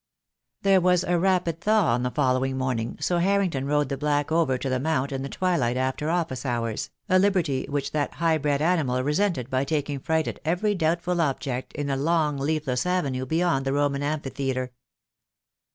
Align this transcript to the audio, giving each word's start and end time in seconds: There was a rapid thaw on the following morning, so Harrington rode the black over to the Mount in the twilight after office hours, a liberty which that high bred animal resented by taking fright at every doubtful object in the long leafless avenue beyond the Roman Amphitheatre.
There 0.63 0.81
was 0.81 1.03
a 1.03 1.19
rapid 1.19 1.61
thaw 1.61 1.93
on 1.93 2.01
the 2.01 2.09
following 2.09 2.57
morning, 2.57 2.97
so 2.99 3.19
Harrington 3.19 3.67
rode 3.67 3.89
the 3.89 3.97
black 3.99 4.31
over 4.31 4.57
to 4.57 4.67
the 4.67 4.79
Mount 4.79 5.11
in 5.11 5.21
the 5.21 5.29
twilight 5.29 5.77
after 5.77 6.09
office 6.09 6.43
hours, 6.43 6.89
a 7.07 7.19
liberty 7.19 7.67
which 7.69 7.91
that 7.91 8.15
high 8.15 8.39
bred 8.39 8.63
animal 8.63 9.03
resented 9.03 9.47
by 9.51 9.63
taking 9.63 9.99
fright 9.99 10.27
at 10.27 10.39
every 10.43 10.73
doubtful 10.73 11.21
object 11.21 11.71
in 11.73 11.85
the 11.85 11.97
long 11.97 12.37
leafless 12.39 12.87
avenue 12.87 13.27
beyond 13.27 13.63
the 13.63 13.73
Roman 13.73 14.01
Amphitheatre. 14.01 14.71